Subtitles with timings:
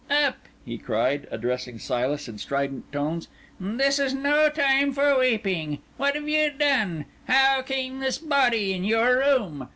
[0.09, 3.27] "Up!" he cried, addressing Silas in strident tones;
[3.59, 5.77] "this is no time for weeping.
[5.97, 7.05] What have you done?
[7.27, 9.67] How came this body in your room?